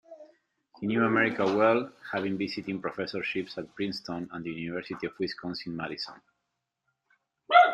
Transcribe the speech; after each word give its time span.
He 0.79 0.87
knew 0.87 1.03
America 1.05 1.43
well, 1.43 1.91
having 2.11 2.35
visiting 2.35 2.81
professorships 2.81 3.55
at 3.59 3.75
Princeton 3.75 4.27
and 4.33 4.43
the 4.43 4.49
University 4.49 5.05
of 5.05 5.13
Wisconsin-Madison. 5.19 6.15